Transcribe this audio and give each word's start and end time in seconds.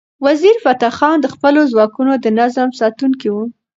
وزیرفتح 0.25 0.91
خان 0.97 1.15
د 1.21 1.27
خپلو 1.33 1.61
ځواکونو 1.71 2.13
د 2.23 2.25
نظم 2.39 2.69
ساتونکی 2.79 3.29
و. 3.33 3.37